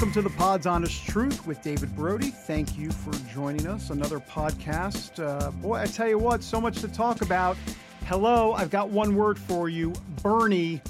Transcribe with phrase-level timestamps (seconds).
[0.00, 2.30] Welcome to the Pod's Honest Truth with David Brody.
[2.30, 3.90] Thank you for joining us.
[3.90, 5.22] Another podcast.
[5.22, 7.54] Uh, boy, I tell you what, so much to talk about.
[8.06, 9.92] Hello, I've got one word for you
[10.22, 10.80] Bernie,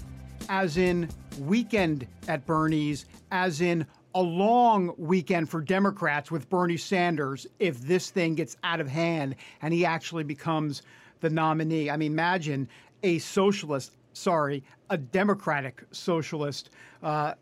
[0.49, 1.09] as in
[1.41, 8.11] weekend at Bernie's, as in a long weekend for Democrats with Bernie Sanders if this
[8.11, 10.83] thing gets out of hand and he actually becomes
[11.19, 11.91] the nominee.
[11.91, 12.69] I mean, imagine
[13.03, 16.71] a socialist, sorry, a Democratic socialist.
[17.03, 17.35] Uh,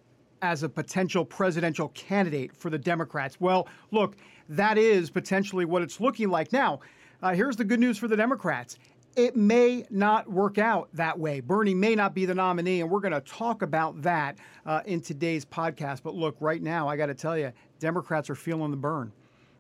[0.43, 3.41] as a potential presidential candidate for the Democrats.
[3.41, 4.17] Well, look,
[4.49, 6.53] that is potentially what it's looking like.
[6.53, 6.81] Now,
[7.23, 8.79] uh, here's the good news for the Democrats.
[9.17, 11.41] It may not work out that way.
[11.41, 15.01] Bernie may not be the nominee, and we're going to talk about that uh, in
[15.01, 16.03] today's podcast.
[16.03, 19.13] But look, right now, I got to tell you, Democrats are feeling the burn.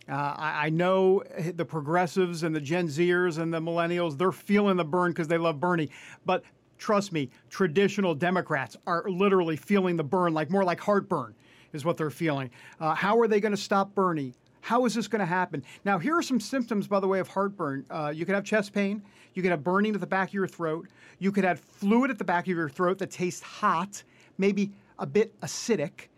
[0.09, 1.23] Uh, I, I, know
[1.55, 5.37] the progressives and the Gen Zers and the millennials, they're feeling the burn because they
[5.37, 5.91] love Bernie.
[6.25, 6.45] But
[6.79, 11.34] trust me, traditional Democrats are literally feeling the burn, like more like heartburn
[11.73, 12.51] is what they're feeling.
[12.81, 14.33] Uh, how are they going to stop Bernie?
[14.61, 15.62] How is this going to happen?
[15.84, 17.84] Now, here are some symptoms, by the way, of heartburn.
[17.91, 19.03] Uh, you could have chest pain.
[19.34, 20.89] You could have burning at the back of your throat.
[21.19, 24.03] You could have fluid at the back of your throat that tastes hot,
[24.37, 26.09] maybe a bit acidic.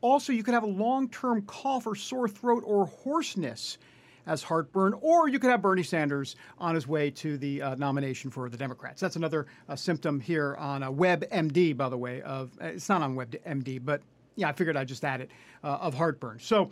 [0.00, 3.78] Also, you could have a long term cough or sore throat or hoarseness
[4.26, 8.30] as heartburn, or you could have Bernie Sanders on his way to the uh, nomination
[8.30, 9.00] for the Democrats.
[9.00, 12.22] That's another uh, symptom here on uh, WebMD, by the way.
[12.22, 14.02] Of uh, it's not on WebMD, but
[14.36, 15.30] yeah, I figured I'd just add it
[15.64, 16.38] uh, of heartburn.
[16.40, 16.70] So.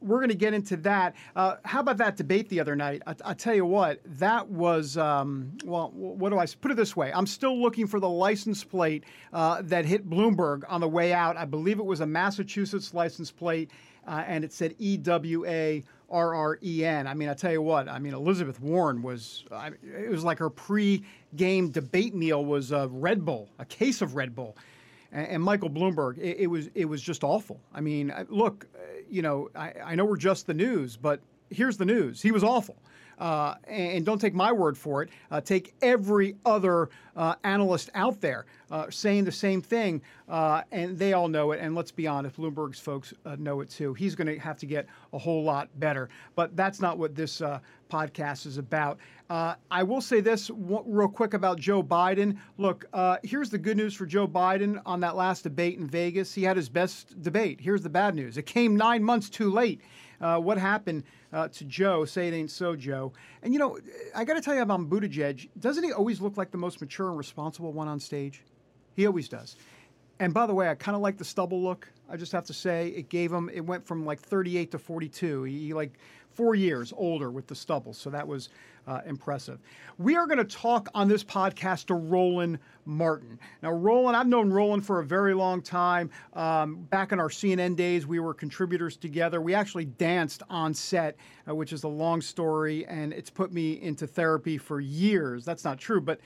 [0.00, 1.14] We're going to get into that.
[1.34, 3.02] How about that debate the other night?
[3.06, 6.96] I, I tell you what, that was, um, well, what do I put it this
[6.96, 7.12] way?
[7.12, 11.36] I'm still looking for the license plate that hit Bloomberg on the way out.
[11.36, 13.70] I believe it was a Massachusetts license plate,
[14.08, 17.06] uh, and it said EWA R R E N.
[17.06, 17.88] I mean, I tell you what.
[17.88, 19.44] I mean, Elizabeth Warren was.
[19.52, 24.14] I, it was like her pre-game debate meal was a Red Bull, a case of
[24.16, 24.56] Red Bull,
[25.12, 26.16] and, and Michael Bloomberg.
[26.18, 27.60] It, it, was it was just awful.
[27.74, 28.78] I mean, look, uh,
[29.10, 31.20] you know, I, I know we're just the news, but
[31.50, 32.22] here's the news.
[32.22, 32.76] He was awful.
[33.18, 35.10] Uh, and, don't take my word for it.
[35.30, 40.96] Uh, take every other uh, analyst out there uh, saying the same thing, uh, and
[40.96, 41.60] they all know it.
[41.60, 43.92] And let's be honest, Bloomberg's folks uh, know it too.
[43.94, 46.08] He's going to have to get a whole lot better.
[46.36, 47.42] But that's not what this
[47.90, 48.98] podcast is about.
[49.30, 52.38] I will say this real quick about Joe Biden.
[52.56, 52.86] Look,
[53.24, 56.32] here's the good news for Joe Biden on that last debate in Vegas.
[56.32, 57.60] He had his best debate.
[57.60, 59.80] Here's the bad news it came nine months too late.
[60.20, 62.04] What happened uh, to Joe?
[62.04, 63.12] Say it ain't so, Joe.
[63.42, 63.78] And you know,
[64.14, 65.48] I got to tell you about Buttigieg.
[65.58, 68.42] Doesn't he always look like the most mature and responsible one on stage?
[68.94, 69.56] He always does.
[70.20, 71.88] And by the way, I kind of like the stubble look.
[72.08, 73.50] I just have to say, it gave him.
[73.52, 75.44] It went from like 38 to 42.
[75.44, 75.98] He, he like
[76.30, 77.92] four years older with the stubble.
[77.92, 78.48] So that was
[78.88, 79.60] uh, impressive.
[79.98, 83.38] We are going to talk on this podcast to Roland Martin.
[83.62, 86.10] Now, Roland, I've known Roland for a very long time.
[86.32, 89.42] Um, back in our CNN days, we were contributors together.
[89.42, 91.16] We actually danced on set,
[91.46, 95.44] uh, which is a long story, and it's put me into therapy for years.
[95.44, 96.20] That's not true, but.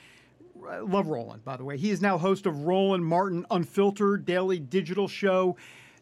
[0.65, 1.77] I uh, love Roland, by the way.
[1.77, 5.57] He is now host of Roland Martin Unfiltered Daily Digital Show,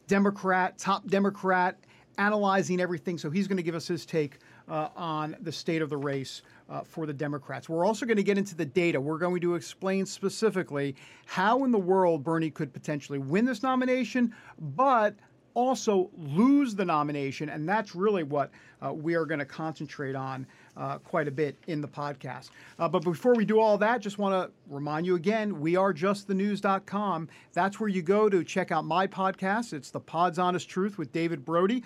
[0.06, 1.78] Democrat, top Democrat,
[2.19, 3.16] analyzing everything.
[3.16, 4.38] So he's going to give us his take
[4.71, 7.69] uh, on the state of the race uh, for the Democrats.
[7.69, 9.01] We're also going to get into the data.
[9.01, 10.95] We're going to explain specifically
[11.27, 15.17] how in the world Bernie could potentially win this nomination, but
[15.55, 17.49] also lose the nomination.
[17.49, 20.47] And that's really what uh, we are going to concentrate on
[20.77, 22.51] uh, quite a bit in the podcast.
[22.78, 25.93] Uh, but before we do all that, just want to remind you again we are
[25.93, 27.28] justthenews.com.
[27.53, 29.73] That's where you go to check out my podcast.
[29.73, 31.83] It's The Pod's Honest Truth with David Brody.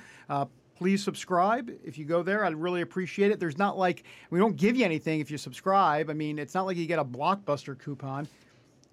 [0.76, 1.70] Please subscribe.
[1.84, 3.38] If you go there, I'd really appreciate it.
[3.38, 6.10] There's not like, we don't give you anything if you subscribe.
[6.10, 8.26] I mean, it's not like you get a Blockbuster coupon.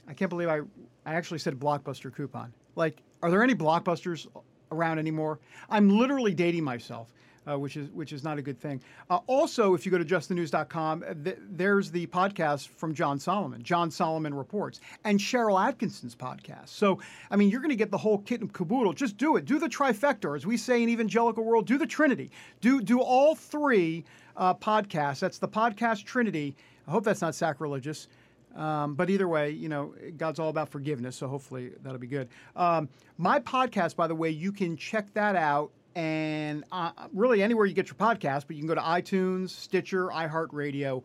[0.08, 0.60] I can't believe I,
[1.06, 2.54] I actually said Blockbuster coupon.
[2.76, 4.28] Like, are there any Blockbusters
[4.72, 5.40] around anymore?
[5.70, 7.14] I'm literally dating myself.
[7.48, 8.80] Uh, which is which is not a good thing.
[9.10, 13.64] Uh, also, if you go to justthenews.com, uh, th- there's the podcast from John Solomon,
[13.64, 16.68] John Solomon Reports, and Sharyl Attkisson's podcast.
[16.68, 17.00] So,
[17.32, 18.94] I mean, you're going to get the whole kit and caboodle.
[18.94, 19.46] Just do it.
[19.46, 21.66] Do the trifecta, as we say in evangelical world.
[21.66, 22.30] Do the Trinity.
[22.60, 24.06] Do do all three
[24.38, 25.20] uh, podcasts.
[25.20, 26.56] That's the podcast Trinity.
[26.88, 28.08] I hope that's not sacrilegious.
[28.56, 32.28] Um, but either way, you know, God's all about forgiveness, so hopefully that'll be good.
[32.56, 37.66] Um, my podcast, by the way, you can check that out and uh, really anywhere
[37.66, 41.04] you get your podcast, but you can go to iTunes, Stitcher, iHeartRadio,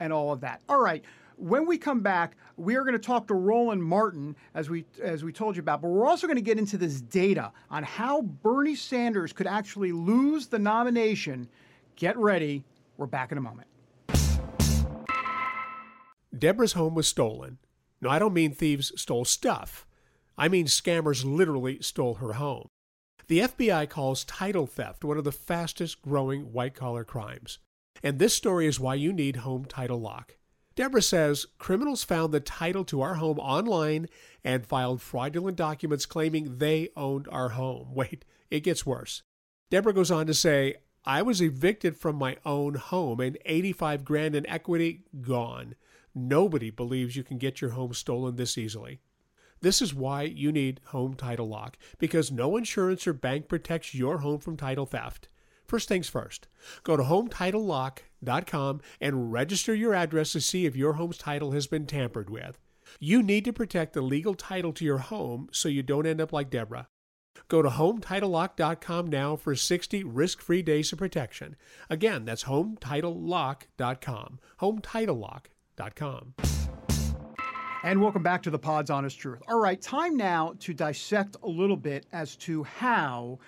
[0.00, 0.62] and all of that.
[0.68, 1.04] All right.
[1.36, 5.24] When we come back, we are going to talk to Roland Martin, as we as
[5.24, 8.22] we told you about, but we're also going to get into this data on how
[8.22, 11.48] Bernie Sanders could actually lose the nomination.
[11.96, 12.64] Get ready.
[12.96, 13.66] We're back in a moment.
[16.36, 17.58] Deborah's home was stolen.
[18.00, 19.86] No, I don't mean thieves stole stuff.
[20.36, 22.68] I mean scammers literally stole her home.
[23.32, 27.60] The FBI calls title theft one of the fastest growing white collar crimes.
[28.02, 30.36] And this story is why you need Home Title Lock.
[30.74, 34.10] Deborah says criminals found the title to our home online
[34.44, 37.88] and filed fraudulent documents claiming they owned our home.
[37.94, 39.22] Wait, it gets worse.
[39.70, 40.74] Deborah goes on to say,
[41.06, 45.74] I was evicted from my own home and 85 grand in equity gone.
[46.14, 49.00] Nobody believes you can get your home stolen this easily.
[49.62, 54.18] This is why you need Home Title Lock, because no insurance or bank protects your
[54.18, 55.28] home from title theft.
[55.64, 56.48] First things first,
[56.82, 61.86] go to HometitleLock.com and register your address to see if your home's title has been
[61.86, 62.58] tampered with.
[62.98, 66.32] You need to protect the legal title to your home so you don't end up
[66.32, 66.88] like Deborah.
[67.48, 71.56] Go to HometitleLock.com now for 60 risk-free days of protection.
[71.88, 74.40] Again, that's HometitleLock.com.
[74.60, 76.34] HometitleLock.com
[77.84, 79.42] and welcome back to the Pod's Honest Truth.
[79.48, 83.40] All right, time now to dissect a little bit as to how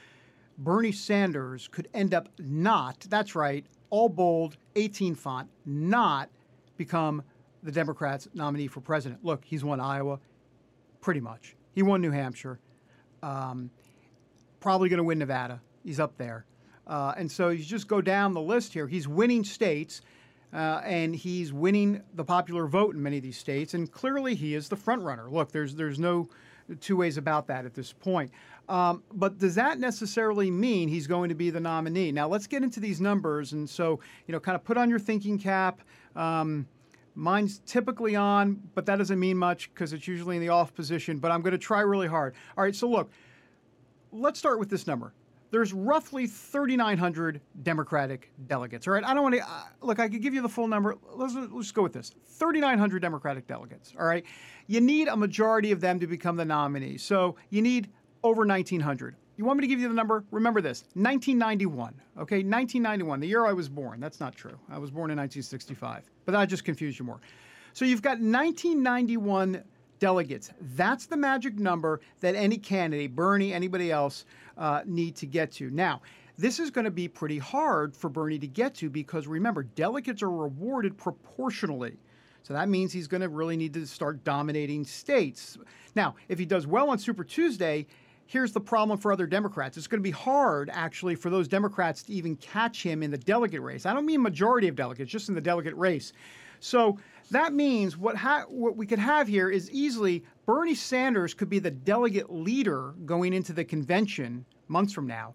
[0.58, 6.30] Bernie Sanders could end up not, that's right, all bold, 18 font, not
[6.76, 7.22] become
[7.62, 9.24] the Democrats' nominee for president.
[9.24, 10.18] Look, he's won Iowa,
[11.00, 11.54] pretty much.
[11.72, 12.58] He won New Hampshire.
[13.22, 13.70] Um,
[14.58, 15.60] probably going to win Nevada.
[15.84, 16.44] He's up there.
[16.88, 18.88] Uh, and so you just go down the list here.
[18.88, 20.02] He's winning states
[20.54, 23.74] uh, and he's winning the popular vote in many of these states.
[23.74, 25.28] And clearly, he is the front runner.
[25.28, 26.28] Look, there's there's no
[26.80, 28.30] two ways about that at this point.
[28.68, 32.12] Um, but does that necessarily mean he's going to be the nominee?
[32.12, 33.52] Now, let's get into these numbers.
[33.52, 35.82] And so, you know, kind of put on your thinking cap.
[36.16, 36.66] Um,
[37.14, 41.18] Mine's typically on, but that doesn't mean much because it's usually in the off position.
[41.18, 42.34] But I'm going to try really hard.
[42.56, 43.10] All right, so look,
[44.10, 45.12] let's start with this number
[45.54, 48.88] there's roughly 3,900 Democratic delegates.
[48.88, 50.00] All right, I don't want to uh, look.
[50.00, 50.96] I could give you the full number.
[51.14, 53.92] Let's let's go with this: 3,900 Democratic delegates.
[53.96, 54.24] All right,
[54.66, 56.98] you need a majority of them to become the nominee.
[56.98, 57.88] So you need
[58.24, 59.14] over 1,900.
[59.36, 60.24] You want me to give you the number?
[60.32, 61.94] Remember this: 1991.
[62.18, 64.00] Okay, 1991, the year I was born.
[64.00, 64.58] That's not true.
[64.68, 67.20] I was born in 1965, but that just confused you more.
[67.74, 69.62] So you've got 1991
[69.98, 70.50] delegates.
[70.76, 74.24] That's the magic number that any candidate, Bernie, anybody else,
[74.56, 75.70] uh, need to get to.
[75.70, 76.02] Now,
[76.36, 80.22] this is going to be pretty hard for Bernie to get to because remember, delegates
[80.22, 81.96] are rewarded proportionally.
[82.42, 85.56] So that means he's going to really need to start dominating states.
[85.94, 87.86] Now, if he does well on Super Tuesday,
[88.26, 89.78] here's the problem for other Democrats.
[89.78, 93.18] It's going to be hard, actually, for those Democrats to even catch him in the
[93.18, 93.86] delegate race.
[93.86, 96.12] I don't mean majority of delegates, just in the delegate race.
[96.60, 96.98] So
[97.30, 101.58] that means what, ha- what we could have here is easily Bernie Sanders could be
[101.58, 105.34] the delegate leader going into the convention months from now,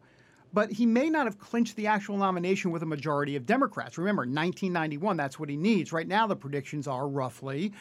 [0.53, 3.97] but he may not have clinched the actual nomination with a majority of Democrats.
[3.97, 5.91] Remember, 1991, that's what he needs.
[5.91, 7.73] Right now, the predictions are roughly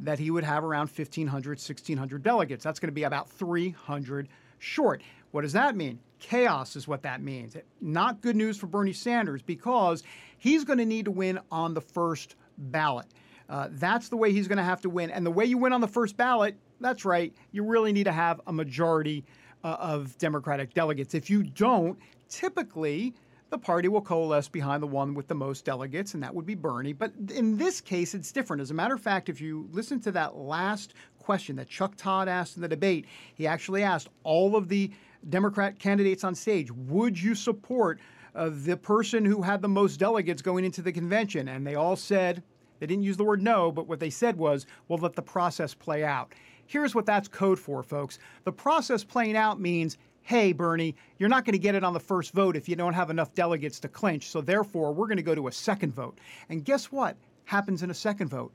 [0.00, 2.64] that he would have around 1,500, 1,600 delegates.
[2.64, 5.02] That's going to be about 300 short.
[5.30, 5.98] What does that mean?
[6.18, 7.56] Chaos is what that means.
[7.80, 10.02] Not good news for Bernie Sanders because
[10.38, 13.06] he's going to need to win on the first ballot.
[13.48, 15.10] Uh, that's the way he's going to have to win.
[15.10, 18.12] And the way you win on the first ballot, that's right, you really need to
[18.12, 19.24] have a majority
[19.62, 21.14] uh, of Democratic delegates.
[21.14, 21.98] If you don't,
[22.28, 23.14] typically
[23.50, 26.54] the party will coalesce behind the one with the most delegates, and that would be
[26.54, 26.92] Bernie.
[26.92, 28.60] But in this case, it's different.
[28.60, 32.28] As a matter of fact, if you listen to that last question that Chuck Todd
[32.28, 34.90] asked in the debate, he actually asked all of the
[35.28, 38.00] Democrat candidates on stage, would you support
[38.34, 41.48] uh, the person who had the most delegates going into the convention?
[41.48, 42.42] And they all said,
[42.78, 45.74] they didn't use the word no, but what they said was, we'll let the process
[45.74, 46.34] play out.
[46.66, 48.18] Here's what that's code for, folks.
[48.44, 52.00] The process playing out means, hey, Bernie, you're not going to get it on the
[52.00, 54.28] first vote if you don't have enough delegates to clinch.
[54.28, 56.18] So therefore, we're going to go to a second vote.
[56.48, 58.54] And guess what happens in a second vote?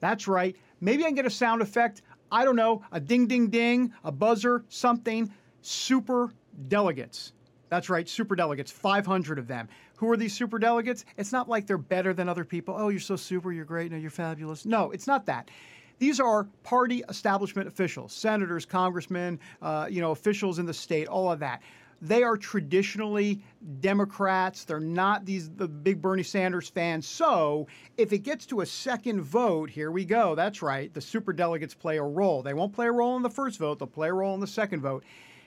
[0.00, 0.54] That's right.
[0.80, 2.02] Maybe I can get a sound effect.
[2.30, 5.32] I don't know, a ding, ding, ding, a buzzer, something.
[5.62, 6.32] Super
[6.68, 7.32] delegates.
[7.68, 9.68] That's right, super delegates, 500 of them.
[9.96, 11.04] Who are these super delegates?
[11.16, 12.74] It's not like they're better than other people.
[12.78, 14.64] Oh, you're so super, you're great, no, you're fabulous.
[14.64, 15.50] No, it's not that.
[15.98, 21.32] These are party establishment officials, senators, congressmen, uh, you know, officials in the state, all
[21.32, 21.62] of that.
[22.02, 23.40] They are traditionally
[23.80, 24.64] Democrats.
[24.64, 27.06] They're not these the big Bernie Sanders fans.
[27.06, 30.34] So if it gets to a second vote, here we go.
[30.34, 30.92] That's right.
[30.92, 32.42] The super delegates play a role.
[32.42, 33.78] They won't play a role in the first vote.
[33.78, 35.04] They'll play a role in the second vote.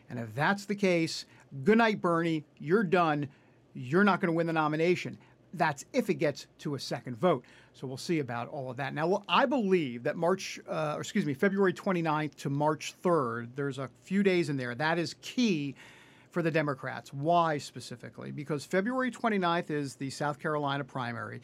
[0.09, 1.25] And if that's the case,
[1.63, 2.46] good night, Bernie.
[2.58, 3.27] You're done.
[3.74, 5.18] You're not going to win the nomination.
[5.53, 7.44] That's if it gets to a second vote.
[7.74, 8.94] So we'll see about all of that.
[8.94, 13.79] Now, I believe that March, uh, or excuse me, February 29th to March 3rd, there's
[13.79, 14.75] a few days in there.
[14.75, 15.75] That is key
[16.32, 17.13] for the Democrats.
[17.13, 18.32] Why specifically?
[18.32, 21.41] Because February 29th is the South Carolina primary.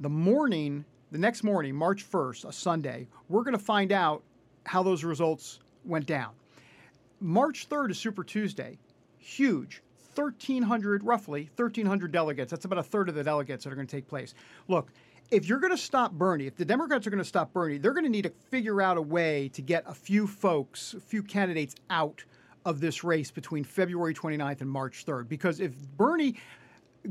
[0.00, 4.22] The morning, the next morning, March 1st, a Sunday, we're going to find out
[4.64, 6.30] how those results went down.
[7.20, 8.78] March 3rd is Super Tuesday.
[9.22, 9.82] Huge.
[10.14, 12.50] 1,300, roughly 1,300 delegates.
[12.50, 14.34] That's about a third of the delegates that are going to take place.
[14.68, 14.90] Look,
[15.30, 17.94] if you're going to stop Bernie, if the Democrats are going to stop Bernie, they're
[17.94, 21.22] going to need to figure out a way to get a few folks, a few
[21.22, 22.22] candidates out
[22.64, 25.28] of this race between February 29th and March 3rd.
[25.28, 26.36] Because if Bernie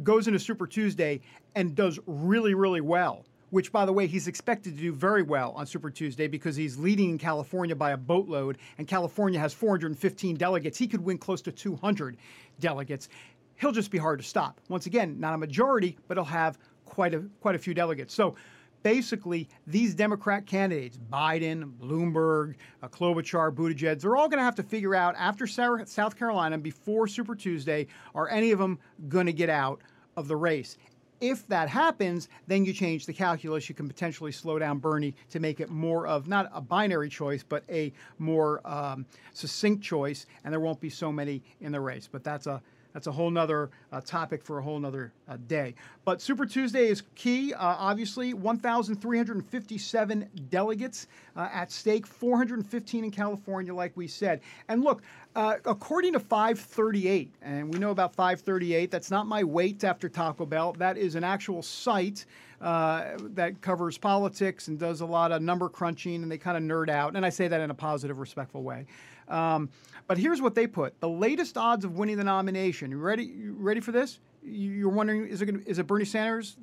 [0.04, 1.22] goes into Super Tuesday
[1.56, 5.52] and does really, really well, which, by the way, he's expected to do very well
[5.52, 10.36] on Super Tuesday because he's leading in California by a boatload, and California has 415
[10.38, 10.78] delegates.
[10.78, 12.18] He could win close to 200
[12.60, 13.10] delegates.
[13.56, 14.60] He'll just be hard to stop.
[14.70, 18.14] Once again, not a majority, but he'll have quite a quite a few delegates.
[18.14, 18.36] So
[18.84, 24.64] basically these Democrat candidates, Biden, Bloomberg, uh, Klobuchar, Buttigieg, they're all going to have to
[24.64, 29.50] figure out after South Carolina, before Super Tuesday, are any of them going to get
[29.50, 29.82] out
[30.18, 30.78] of the race?
[31.22, 33.70] If that happens, then you change the calculus.
[33.70, 37.44] You can potentially slow down Bernie to make it more of not a binary choice,
[37.48, 42.10] but a more um, succinct choice, and there won't be so many in the race.
[42.12, 42.62] But that's a
[42.94, 45.76] that's a whole nother uh, topic for a whole nother uh, day.
[46.06, 47.54] But Super Tuesday is key.
[47.54, 54.42] Uh, obviously, 1,357 delegates uh, at stake, 415 in California, like we said.
[54.68, 55.02] And look,
[55.36, 60.46] uh, according to 538, and we know about 538, that's not my weight after Taco
[60.46, 60.74] Bell.
[60.74, 62.26] That is an actual site
[62.62, 66.64] uh, that covers politics and does a lot of number crunching, and they kind of
[66.64, 67.16] nerd out.
[67.16, 68.86] And I say that in a positive, respectful way.
[69.32, 69.70] Um,
[70.08, 72.92] but here's what they put: the latest odds of winning the nomination.
[72.92, 73.24] You ready?
[73.24, 74.20] You ready for this?
[74.44, 76.58] You're wondering is it gonna, is it Bernie Sanders?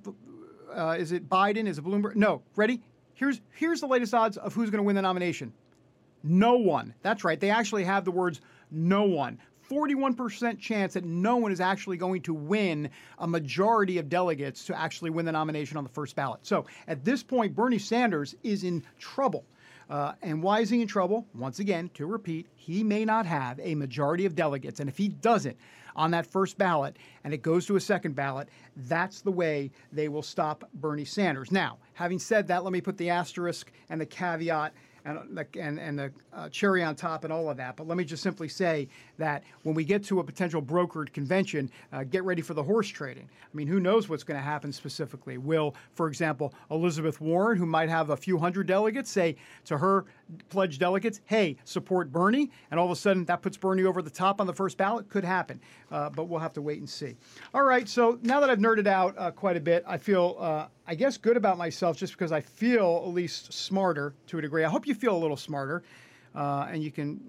[0.75, 1.67] Uh, is it Biden?
[1.67, 2.15] Is it Bloomberg?
[2.15, 2.43] No.
[2.57, 2.83] Ready?
[3.15, 5.53] Here's here's the latest odds of who's going to win the nomination.
[6.23, 6.95] No one.
[7.03, 7.39] That's right.
[7.39, 9.39] They actually have the words no one.
[9.71, 14.79] 41% chance that no one is actually going to win a majority of delegates to
[14.79, 16.41] actually win the nomination on the first ballot.
[16.43, 19.45] So at this point, Bernie Sanders is in trouble.
[19.89, 21.27] Uh, and why is he in trouble?
[21.35, 24.81] Once again, to repeat, he may not have a majority of delegates.
[24.81, 25.57] And if he doesn't
[25.97, 30.09] on that first ballot and it goes to a second ballot, that's the way they
[30.09, 31.51] will stop Bernie Sanders.
[31.51, 35.81] Now, having said that, let me put the asterisk and the caveat and the, and,
[35.81, 37.77] and the uh, cherry on top and all of that.
[37.77, 41.71] But let me just simply say that when we get to a potential brokered convention,
[41.93, 43.29] uh, get ready for the horse trading.
[43.43, 45.39] I mean, who knows what's going to happen specifically?
[45.39, 50.07] Will, for example, Elizabeth Warren, who might have a few hundred delegates, say to her
[50.49, 52.51] pledged delegates, hey, support Bernie?
[52.71, 55.09] And all of a sudden that puts Bernie over the top on the first ballot?
[55.09, 55.61] Could happen.
[55.91, 57.17] Uh, but we'll have to wait and see.
[57.55, 60.67] All right, so now that I've nerded out uh, quite a bit, I feel uh,
[60.89, 64.65] I guess, good about myself just because I feel at least smarter to a degree.
[64.65, 65.83] I hope you feel a little smarter,
[66.35, 67.21] uh, and you can,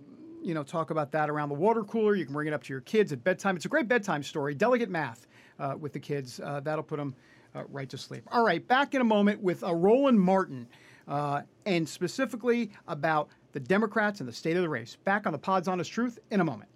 [0.42, 2.16] you know, talk about that around the water cooler.
[2.16, 3.56] You can bring it up to your kids at bedtime.
[3.56, 4.56] It's a great bedtime story.
[4.56, 5.28] Delegate math
[5.60, 6.40] uh, with the kids.
[6.40, 7.16] Uh, that'll put them
[7.56, 8.24] uh, right to sleep.
[8.32, 10.68] All right, back in a moment with uh, Roland Martin,
[11.08, 14.98] uh, and specifically about the Democrats and the state of the race.
[15.04, 16.70] Back on the Pod's Honest Truth in a moment.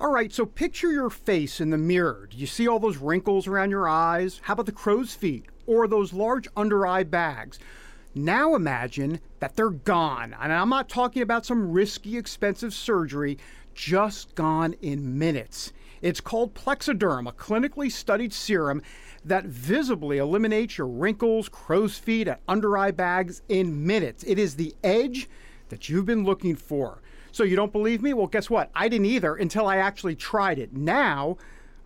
[0.00, 2.28] All right, so picture your face in the mirror.
[2.30, 4.40] Do you see all those wrinkles around your eyes?
[4.44, 7.58] How about the crow's feet or those large under eye bags?
[8.24, 10.34] Now imagine that they're gone.
[10.40, 13.38] And I'm not talking about some risky, expensive surgery,
[13.74, 15.72] just gone in minutes.
[16.02, 18.82] It's called Plexaderm, a clinically studied serum
[19.24, 24.24] that visibly eliminates your wrinkles, crow's feet, and under eye bags in minutes.
[24.26, 25.28] It is the edge
[25.68, 27.02] that you've been looking for.
[27.30, 28.14] So you don't believe me?
[28.14, 28.70] Well, guess what?
[28.74, 30.72] I didn't either until I actually tried it.
[30.72, 31.36] Now,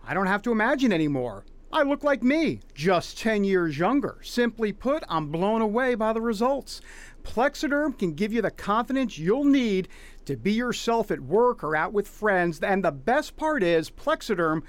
[0.05, 1.43] I don't have to imagine anymore.
[1.73, 4.19] I look like me, just 10 years younger.
[4.21, 6.81] Simply put, I'm blown away by the results.
[7.23, 9.87] Plexaderm can give you the confidence you'll need
[10.25, 12.61] to be yourself at work or out with friends.
[12.61, 14.61] And the best part is, Plexaderm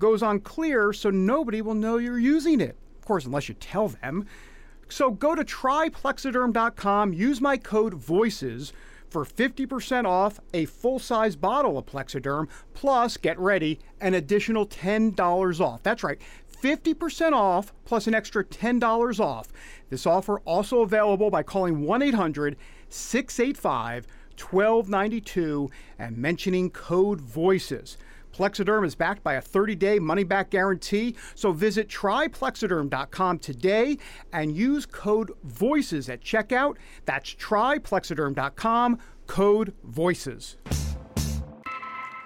[0.00, 2.76] goes on clear so nobody will know you're using it.
[2.98, 4.26] Of course, unless you tell them.
[4.88, 8.72] So go to tryplexaderm.com, use my code VOICES
[9.10, 15.60] for 50% off a full size bottle of Plexaderm, plus get ready, an additional $10
[15.60, 15.82] off.
[15.82, 16.20] That's right.
[16.62, 19.48] 50% off plus an extra $10 off.
[19.90, 22.56] This offer also available by calling 1 800
[22.88, 24.06] 685
[24.38, 27.96] 1292 and mentioning code VOICES.
[28.32, 33.98] Plexaderm is backed by a 30 day money back guarantee, so visit tryplexaderm.com today
[34.32, 36.76] and use code VOICES at checkout.
[37.04, 40.87] That's tryplexaderm.com, code VOICES.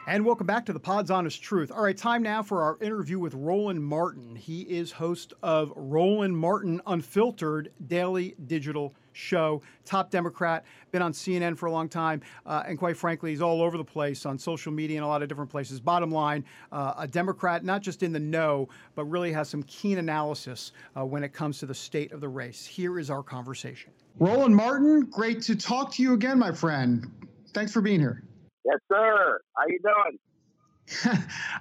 [0.05, 1.71] And welcome back to the Pod's Honest Truth.
[1.71, 4.35] All right, time now for our interview with Roland Martin.
[4.35, 11.57] He is host of Roland Martin Unfiltered Daily Digital Show, top Democrat, been on CNN
[11.57, 14.73] for a long time, uh, and quite frankly, he's all over the place on social
[14.73, 15.79] media and a lot of different places.
[15.79, 19.99] Bottom line, uh, a Democrat, not just in the know, but really has some keen
[19.99, 22.67] analysis uh, when it comes to the state of the race.
[22.67, 23.93] Here is our conversation.
[24.19, 27.09] Roland Martin, great to talk to you again, my friend.
[27.55, 28.25] Thanks for being here.
[28.65, 29.41] Yes, sir.
[29.57, 30.19] How you doing?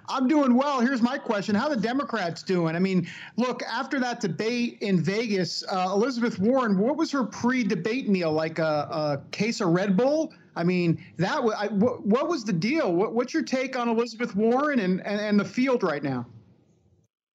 [0.09, 0.81] I'm doing well.
[0.81, 2.75] Here's my question: How the Democrats doing?
[2.75, 8.09] I mean, look, after that debate in Vegas, uh, Elizabeth Warren, what was her pre-debate
[8.09, 8.31] meal?
[8.31, 10.33] Like a, a case of Red Bull?
[10.55, 12.93] I mean, that was, I, what, what, was the deal?
[12.93, 16.25] What, what's your take on Elizabeth Warren and, and, and the field right now?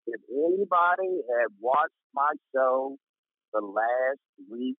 [0.06, 2.98] If anybody had watched my show
[3.54, 4.20] the last
[4.50, 4.76] week,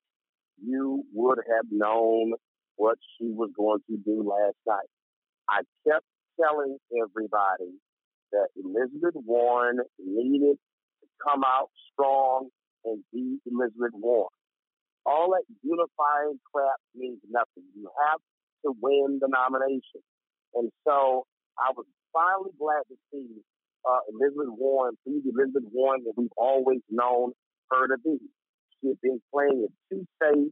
[0.64, 2.34] you would have known
[2.78, 4.90] what she was going to do last night.
[5.50, 6.06] I kept
[6.40, 7.74] telling everybody
[8.32, 10.58] that Elizabeth Warren needed
[11.02, 12.50] to come out strong
[12.86, 14.30] and be Elizabeth Warren.
[15.06, 17.64] All that unifying crap means nothing.
[17.76, 18.20] You have
[18.66, 20.04] to win the nomination.
[20.56, 21.26] And so
[21.58, 23.42] I was finally glad to see
[23.88, 27.32] uh, Elizabeth Warren be the Elizabeth Warren that we've always known
[27.72, 28.18] her to be.
[28.82, 30.52] She had been playing it too safe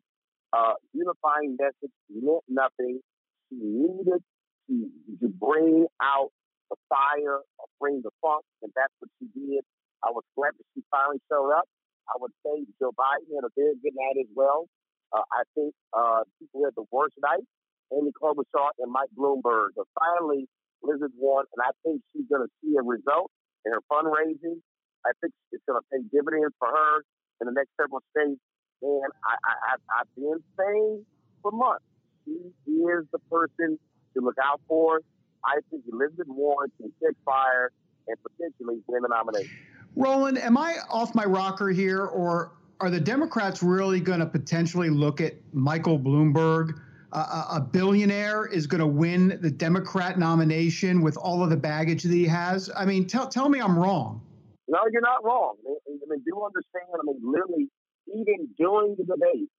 [0.55, 3.03] uh, unifying message meant nothing.
[3.49, 4.23] She needed
[4.71, 4.75] to,
[5.21, 6.31] to bring out
[6.71, 9.61] the fire, or bring the funk, and that's what she did.
[10.01, 11.67] I was glad that she finally showed up.
[12.09, 14.65] I would say Joe Biden had a very good night as well.
[15.13, 17.45] Uh, I think uh, people had the worst night.
[17.93, 19.77] Amy Klobuchar and Mike Bloomberg.
[19.77, 20.49] But finally,
[20.81, 23.29] Elizabeth Warren, and I think she's going to see a result
[23.65, 24.61] in her fundraising.
[25.05, 27.05] I think it's going to pay dividends for her
[27.41, 28.41] in the next several states.
[28.81, 31.05] And I, I, I've been saying
[31.41, 31.85] for months,
[32.25, 32.31] he
[32.71, 33.79] is the person
[34.13, 35.01] to look out for.
[35.43, 37.71] I think Elizabeth Warren can catch fire
[38.07, 39.51] and potentially win the nomination.
[39.95, 44.89] Roland, am I off my rocker here, or are the Democrats really going to potentially
[44.89, 46.79] look at Michael Bloomberg?
[47.13, 52.03] Uh, a billionaire is going to win the Democrat nomination with all of the baggage
[52.03, 52.69] that he has.
[52.75, 54.21] I mean, tell tell me I'm wrong.
[54.67, 55.55] No, you're not wrong.
[55.65, 56.87] I mean, I mean do you understand.
[56.93, 57.69] I mean, literally,
[58.15, 59.51] even during the debate,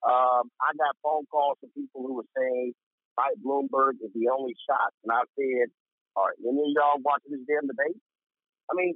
[0.00, 2.72] um, I got phone calls from people who were saying
[3.18, 4.94] Mike Bloomberg is the only shot.
[5.04, 5.68] And I said,
[6.16, 7.98] All right, any of y'all watching this damn debate?
[8.70, 8.94] I mean,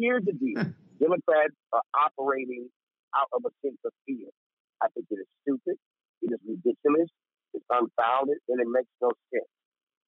[0.00, 0.64] here's the deal
[0.98, 2.68] Democrats are operating
[3.14, 4.28] out of a sense of fear.
[4.82, 5.76] I think it is stupid,
[6.22, 7.10] it is ridiculous,
[7.54, 9.50] it's unfounded, and it makes no sense.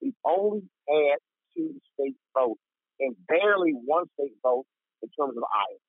[0.01, 1.19] We've only had
[1.55, 2.63] two state votes
[2.99, 4.67] and barely one state vote
[5.03, 5.83] in terms of Iowa.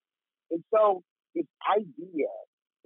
[0.52, 1.04] And so
[1.36, 2.32] this idea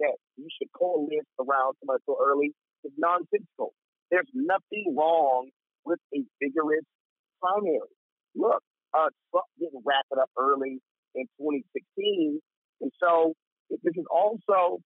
[0.00, 2.52] that you should coalesce around somebody so early
[2.84, 3.72] is nonsensical.
[4.10, 5.50] There's nothing wrong
[5.84, 6.84] with a vigorous
[7.40, 7.90] primary.
[8.34, 8.62] Look,
[8.94, 10.78] uh, Trump didn't wrap it up early
[11.14, 12.40] in 2016.
[12.80, 13.34] And so
[13.70, 14.78] this is also,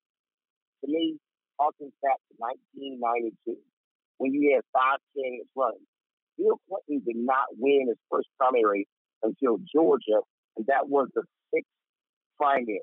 [0.82, 1.18] to me,
[1.60, 3.56] harkens back to 1992
[4.18, 5.84] when you had five candidates running.
[6.38, 8.86] Bill Clinton did not win his first primary
[9.22, 10.24] until Georgia,
[10.56, 11.68] and that was the sixth
[12.38, 12.80] primary.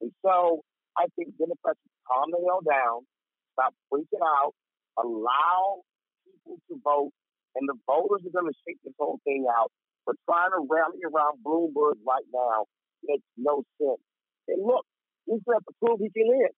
[0.00, 0.60] And so
[0.98, 3.06] I think Democrats should calm the hell down,
[3.54, 4.52] stop freaking out,
[4.98, 5.80] allow
[6.24, 7.12] people to vote,
[7.56, 9.70] and the voters are going to shake this whole thing out.
[10.04, 12.66] But trying to rally around Bloomberg right now
[13.04, 14.02] makes no sense.
[14.48, 14.84] And look,
[15.26, 16.52] he's have to prove he can win.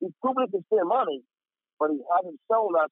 [0.00, 1.22] He's proven he can spend money,
[1.78, 2.90] but he hasn't shown us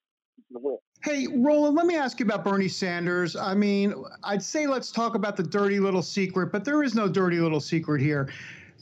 [1.02, 3.36] Hey, Roland, let me ask you about Bernie Sanders.
[3.36, 7.08] I mean, I'd say let's talk about the dirty little secret, but there is no
[7.08, 8.28] dirty little secret here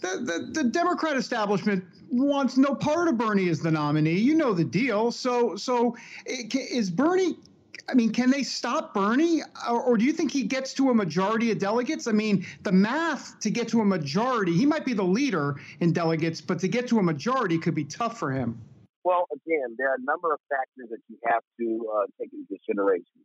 [0.04, 4.18] the, the, the Democrat establishment wants no part of Bernie as the nominee.
[4.18, 5.10] You know the deal.
[5.10, 7.38] So so is Bernie
[7.86, 10.94] I mean, can they stop Bernie, or, or, do you think he gets to a
[10.94, 12.06] majority of delegates?
[12.06, 15.92] I mean, the math to get to a majority, he might be the leader in
[15.92, 18.58] delegates, but to get to a majority could be tough for him.
[19.04, 22.46] Well, again, there are a number of factors that you have to uh, take into
[22.48, 23.20] consideration.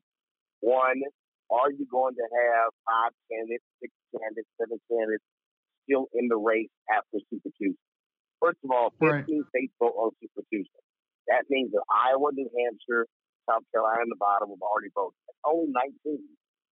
[0.59, 0.99] One,
[1.49, 5.23] are you going to have five candidates, six candidates, seven candidates
[5.89, 7.89] still in the race after Super Tuesday.
[8.37, 9.25] First of all, 15 right.
[9.25, 10.85] states vote on Super Tuesday.
[11.27, 13.09] That means that Iowa, New Hampshire,
[13.49, 15.17] South Carolina, and Nevada have already voted.
[15.43, 15.73] only
[16.05, 16.21] 19.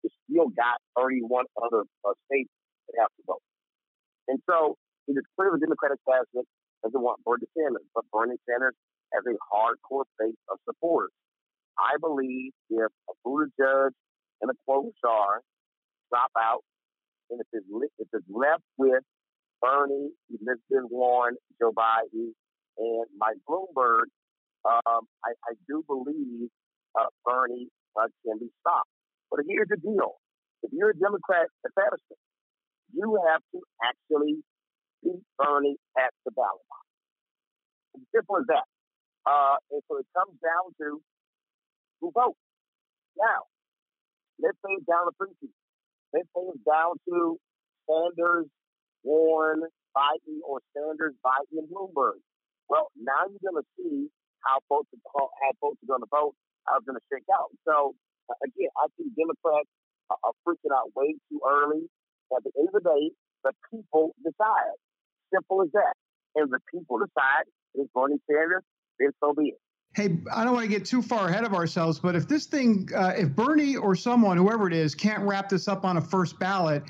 [0.04, 2.52] You still got 31 other uh, states
[2.92, 3.44] that have to vote.
[4.28, 6.46] And so it is clear the Democratic establishment
[6.84, 8.78] doesn't want Bernie Sanders, but Bernie Sanders
[9.14, 11.14] has a hardcore base of supporters.
[11.80, 13.92] I believe if a Buttigieg
[14.42, 15.42] and a Klobuchar
[16.12, 16.62] drop out,
[17.30, 17.66] and if it's,
[18.00, 19.04] if it's left with
[19.62, 22.34] Bernie, Elizabeth Warren, Joe Biden,
[22.78, 24.12] and Mike Bloomberg,
[24.66, 26.50] um, I, I, do believe
[26.98, 28.90] uh, Bernie uh, can be stopped.
[29.30, 30.18] But here's the deal:
[30.64, 32.22] if you're a Democrat establishment,
[32.94, 34.42] you have to actually
[35.04, 36.86] beat Bernie at the ballot box.
[37.96, 38.68] It's simple as that.
[39.26, 41.02] Uh, and so it comes down to
[42.02, 42.42] who votes.
[43.18, 43.50] Now,
[44.42, 45.34] let's say down to three
[46.16, 46.32] Let's
[46.64, 47.36] down to
[47.84, 48.48] Sanders,
[49.04, 52.24] Warren, Biden, or Sanders, Biden, and Bloomberg.
[52.70, 54.08] Well, now you're going to see
[54.48, 56.32] how folks how folks are going to vote,
[56.72, 57.52] how it's going to shake out.
[57.68, 58.00] So,
[58.32, 59.68] uh, again, I think Democrats
[60.08, 61.84] are freaking out way too early.
[62.32, 63.12] At the end of the day,
[63.44, 64.80] the people decide.
[65.36, 66.00] Simple as that.
[66.36, 67.44] And the people decide
[67.76, 68.64] it's Bernie Sanders,
[69.00, 69.65] then so be it.
[69.96, 72.90] Hey, I don't want to get too far ahead of ourselves, but if this thing,
[72.94, 76.38] uh, if Bernie or someone, whoever it is, can't wrap this up on a first
[76.38, 76.84] ballot,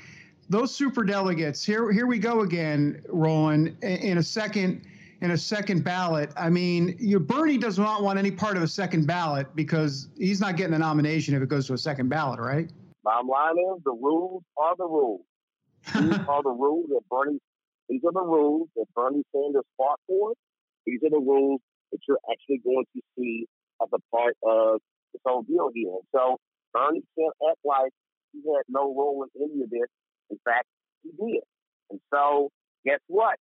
[0.48, 4.82] those super delegates here, here we go again, Roland, in a second,
[5.20, 6.32] in a second ballot.
[6.36, 10.40] I mean, you, Bernie does not want any part of a second ballot because he's
[10.40, 12.68] not getting the nomination if it goes to a second ballot, right?
[13.04, 15.22] Bottom line is the rules are the rules.
[15.94, 17.38] These are the rules that Bernie.
[17.88, 20.32] These are the rules that Bernie Sanders fought for.
[20.86, 21.60] These are the rules
[21.92, 23.46] that you're actually going to see
[23.82, 24.80] as a part of
[25.12, 25.96] this whole deal here.
[26.14, 26.38] So
[26.72, 27.92] Bernie can't act like
[28.32, 29.88] he had no role in any of this.
[30.30, 30.66] In fact,
[31.02, 31.42] he did.
[31.90, 32.50] And so
[32.84, 33.36] guess what?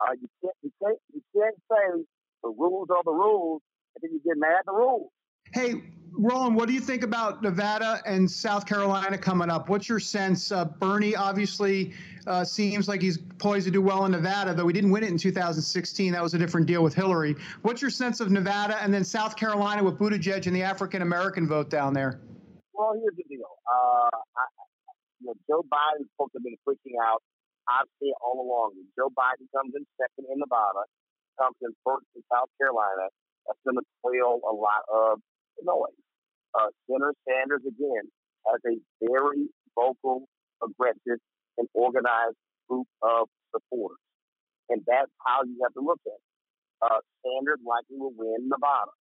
[0.00, 2.04] Uh, you can't you can't you can't say
[2.42, 3.62] the rules are the rules
[3.94, 5.10] and then you get mad at the rules.
[5.52, 5.82] Hey,
[6.18, 9.68] Roland, what do you think about Nevada and South Carolina coming up?
[9.68, 10.50] What's your sense?
[10.50, 11.92] Uh, Bernie obviously
[12.26, 15.10] uh, seems like he's poised to do well in Nevada, though he didn't win it
[15.10, 16.12] in 2016.
[16.12, 17.36] That was a different deal with Hillary.
[17.62, 21.46] What's your sense of Nevada and then South Carolina with Buttigieg and the African American
[21.46, 22.18] vote down there?
[22.72, 23.46] Well, here's the deal.
[23.68, 24.44] Uh, I,
[25.20, 27.22] you know, Joe Biden's folks have been pushing out.
[27.68, 30.86] I've said all along, Joe Biden comes in second in Nevada,
[31.38, 33.10] comes in first in South Carolina.
[33.46, 35.20] That's going to quell a lot of
[35.62, 35.96] noise
[36.56, 38.04] uh, Senator Sanders, again,
[38.48, 40.24] has a very vocal,
[40.64, 41.20] aggressive,
[41.58, 42.36] and organized
[42.68, 44.00] group of supporters.
[44.68, 46.24] And that's how you have to look at it.
[46.80, 48.92] Uh, Sanders likely will win Nevada.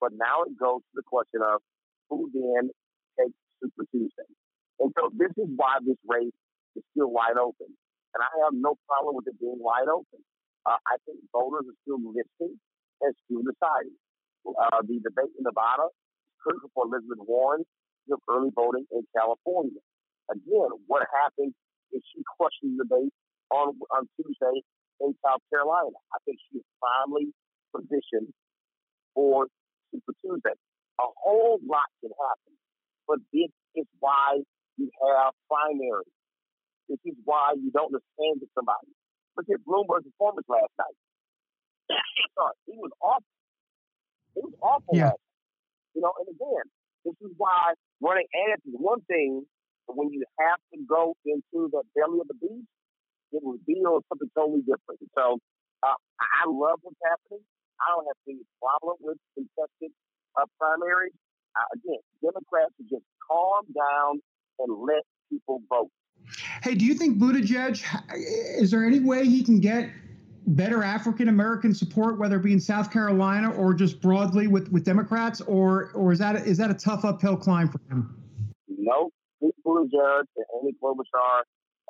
[0.00, 1.60] But now it goes to the question of
[2.10, 2.68] who then
[3.16, 4.28] takes Super Tuesday.
[4.80, 6.34] And so this is why this race
[6.76, 7.70] is still wide open.
[8.12, 10.20] And I have no problem with it being wide open.
[10.66, 12.58] Uh, I think voters are still listening
[13.00, 13.96] and still deciding.
[14.46, 15.88] Uh, the debate in Nevada
[16.44, 17.64] critical for Elizabeth Warren
[18.12, 19.80] of early voting in California.
[20.30, 21.54] Again, what happened
[21.92, 23.12] is she crushed the debate
[23.50, 24.60] on on Tuesday
[25.00, 25.96] in South Carolina.
[26.12, 27.32] I think she's finally
[27.72, 28.32] positioned
[29.14, 29.48] for
[29.92, 30.56] Super Tuesday.
[31.00, 32.52] A whole lot can happen,
[33.08, 34.40] but this is why
[34.76, 36.12] you have primaries.
[36.88, 38.92] This is why you don't understand to somebody.
[39.36, 40.98] Look at Bloomberg's performance last night.
[42.36, 43.33] Sorry, he was awful.
[44.34, 45.12] He was awful yeah.
[45.94, 46.66] you know, and again,
[47.04, 49.44] this is why running ads is one thing,
[49.86, 52.68] but when you have to go into the belly of the beast,
[53.32, 55.00] it reveals something totally different.
[55.14, 55.38] So
[55.82, 57.44] uh, I love what's happening.
[57.80, 59.92] I don't have any problem with contested
[60.38, 61.12] uh, primaries.
[61.54, 64.20] Uh, again, Democrats should just calm down
[64.58, 65.90] and let people vote.
[66.62, 67.84] Hey, do you think Buttigieg,
[68.58, 69.90] is there any way he can get
[70.46, 74.84] better African American support, whether it be in South Carolina or just broadly with, with
[74.84, 78.14] Democrats, or or is that a, is that a tough uphill climb for him?
[78.68, 81.42] No, Pete Buttigieg and Amy Klobuchar,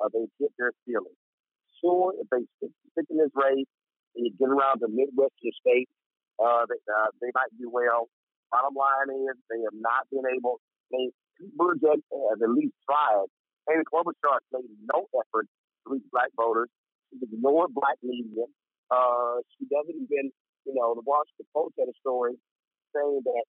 [0.03, 1.15] uh, they get their feelings.
[1.81, 3.67] Sure, if they stick, stick in this race
[4.15, 5.91] and you get around the Midwestern states,
[6.39, 8.07] uh, they, uh, they might do well.
[8.51, 10.61] Bottom line is they have not been able.
[10.91, 11.99] They Pete Buttigieg
[12.31, 13.27] has at least tried.
[13.69, 15.47] Amy Klobuchar made no effort
[15.83, 16.69] to reach black voters.
[17.15, 18.43] She's ignored black media.
[18.91, 20.35] Uh, she doesn't even,
[20.67, 22.35] you know, the Washington Post had a story
[22.91, 23.45] saying that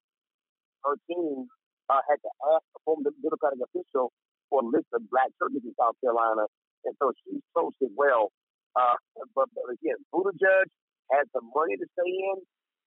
[0.86, 1.50] her team
[1.90, 4.14] uh, had to ask a former Democratic official
[4.46, 6.46] for a list of black churches in South Carolina,
[6.86, 8.30] and so she's toasted well.
[8.78, 8.94] Uh,
[9.34, 10.70] but, but again, Buttigieg
[11.10, 12.38] has the money to stay in,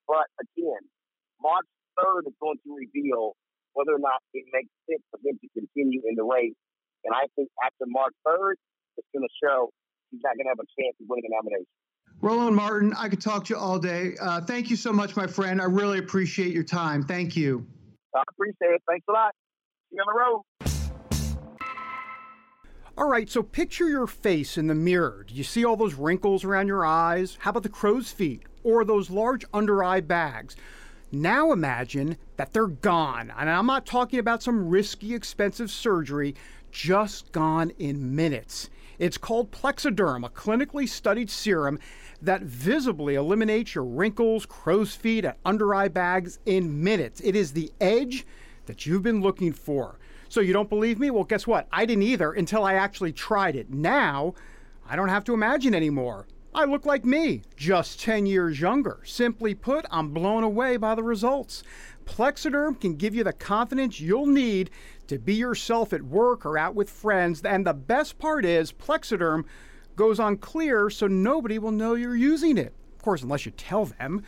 [0.08, 0.84] but again,
[1.44, 1.68] March
[2.00, 3.36] 3rd is going to reveal
[3.76, 6.56] whether or not it makes sense for him to continue in the race.
[7.04, 8.56] And I think after March 3rd,
[8.96, 9.72] it's going to show
[10.12, 11.66] he's not going to have a chance of winning a nomination.
[12.22, 14.16] Roland Martin, I could talk to you all day.
[14.20, 15.62] Uh, thank you so much, my friend.
[15.62, 17.04] I really appreciate your time.
[17.04, 17.66] Thank you.
[18.14, 18.82] I appreciate it.
[18.90, 19.32] Thanks a lot.
[19.90, 20.44] See you on the road.
[22.98, 25.24] All right, so picture your face in the mirror.
[25.26, 27.38] Do you see all those wrinkles around your eyes?
[27.40, 30.58] How about the crow's feet or those large under eye bags?
[31.10, 33.32] Now imagine that they're gone.
[33.38, 36.36] And I'm not talking about some risky, expensive surgery,
[36.72, 38.70] just gone in minutes.
[39.00, 41.80] It's called Plexaderm, a clinically studied serum
[42.22, 47.22] that visibly eliminates your wrinkles, crow's feet, and under eye bags in minutes.
[47.22, 48.28] It is the edge
[48.66, 50.00] that you've been looking for.
[50.28, 51.10] So you don't believe me?
[51.12, 51.68] Well, guess what?
[51.72, 53.70] I didn't either until I actually tried it.
[53.70, 54.34] Now,
[54.86, 56.28] I don't have to imagine anymore.
[56.54, 59.00] I look like me, just 10 years younger.
[59.06, 61.64] Simply put, I'm blown away by the results.
[62.10, 64.72] Plexaderm can give you the confidence you'll need
[65.08, 67.42] to be yourself at work or out with friends.
[67.46, 69.46] And the best part is, Plexaderm
[69.96, 72.74] goes on clear so nobody will know you're using it.
[72.98, 74.24] Of course, unless you tell them.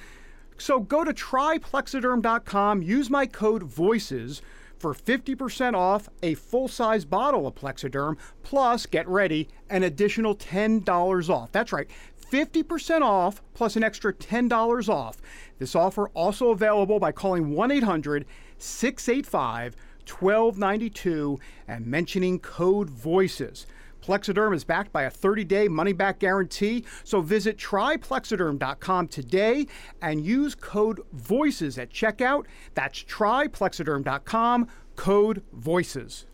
[0.57, 4.41] So go to tryplexaderm.com, use my code VOICES
[4.77, 11.29] for 50% off a full size bottle of Plexaderm, plus, get ready, an additional $10
[11.29, 11.51] off.
[11.51, 11.89] That's right,
[12.31, 15.17] 50% off plus an extra $10 off.
[15.61, 18.25] This offer also available by calling 1 800
[18.57, 19.75] 685
[20.09, 23.67] 1292 and mentioning code VOICES.
[24.01, 29.67] Plexaderm is backed by a 30 day money back guarantee, so visit tryplexaderm.com today
[30.01, 32.45] and use code VOICES at checkout.
[32.73, 36.25] That's tryplexaderm.com, code VOICES.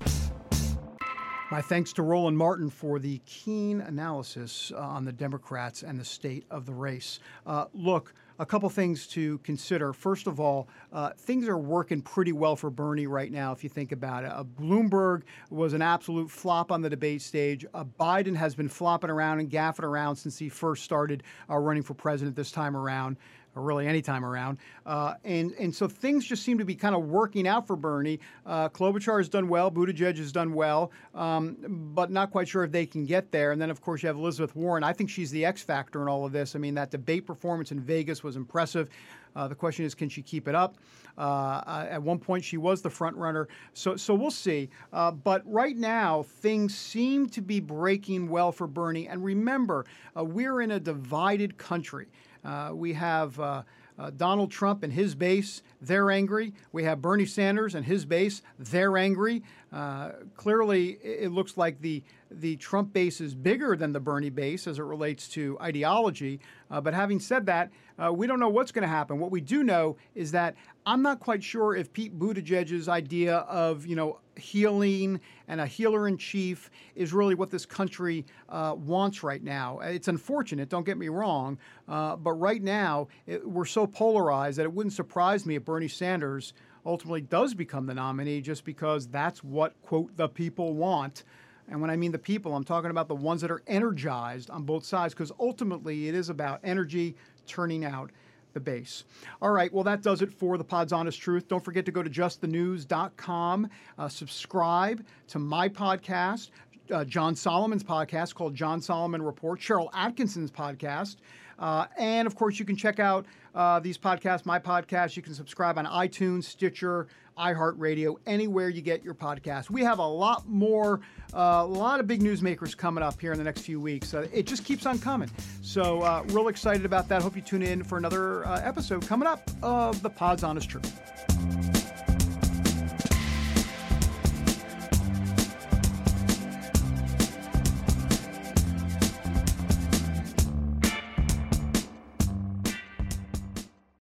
[1.51, 6.05] My thanks to Roland Martin for the keen analysis uh, on the Democrats and the
[6.05, 7.19] state of the race.
[7.45, 9.93] Uh, look, a couple things to consider.
[9.93, 13.69] First of all, uh, things are working pretty well for Bernie right now, if you
[13.69, 14.31] think about it.
[14.31, 17.65] Uh, Bloomberg was an absolute flop on the debate stage.
[17.73, 21.83] Uh, Biden has been flopping around and gaffing around since he first started uh, running
[21.83, 23.17] for president this time around
[23.57, 24.59] or really any time around.
[24.85, 28.19] Uh, and and so things just seem to be kind of working out for Bernie.
[28.45, 31.57] Uh, Klobuchar has done well, Buttigieg has done well, um,
[31.93, 33.51] but not quite sure if they can get there.
[33.51, 34.83] And then of course you have Elizabeth Warren.
[34.83, 36.55] I think she's the X factor in all of this.
[36.55, 38.89] I mean that debate performance in Vegas was impressive.
[39.35, 40.77] Uh, the question is, can she keep it up?
[41.17, 44.69] Uh, at one point, she was the front runner, so so we'll see.
[44.93, 49.07] Uh, but right now, things seem to be breaking well for Bernie.
[49.07, 49.85] And remember,
[50.17, 52.07] uh, we're in a divided country.
[52.47, 53.63] Uh, we have uh,
[53.99, 56.53] uh, Donald Trump and his base, they're angry.
[56.71, 59.43] We have Bernie Sanders and his base, they're angry.
[59.73, 64.67] Uh, clearly, it looks like the the Trump base is bigger than the Bernie base
[64.67, 66.39] as it relates to ideology.
[66.69, 69.19] Uh, but having said that, uh, we don't know what's going to happen.
[69.19, 73.85] What we do know is that I'm not quite sure if Pete Buttigieg's idea of
[73.85, 79.23] you know healing and a healer in chief is really what this country uh, wants
[79.23, 79.79] right now.
[79.79, 84.63] It's unfortunate, don't get me wrong, uh, but right now it, we're so polarized that
[84.63, 86.53] it wouldn't surprise me if Bernie Sanders
[86.85, 91.23] ultimately does become the nominee just because that's what, quote, the people want.
[91.69, 94.63] And when I mean the people, I'm talking about the ones that are energized on
[94.63, 98.11] both sides because ultimately it is about energy turning out
[98.53, 99.03] the base.
[99.41, 101.47] All right, well, that does it for the Pod's Honest Truth.
[101.47, 106.49] Don't forget to go to justthenews.com, uh, subscribe to my podcast,
[106.91, 111.17] uh, John Solomon's podcast called John Solomon Report, Sharyl Attkisson's podcast.
[111.59, 115.15] Uh, and of course, you can check out uh, these podcasts, my podcast.
[115.15, 119.69] You can subscribe on iTunes, Stitcher, iHeartRadio, anywhere you get your podcast.
[119.69, 121.01] We have a lot more,
[121.33, 124.13] uh, a lot of big newsmakers coming up here in the next few weeks.
[124.13, 125.29] Uh, it just keeps on coming.
[125.61, 127.21] So, uh, real excited about that.
[127.21, 131.56] Hope you tune in for another uh, episode coming up of the Pod's Honest Truth.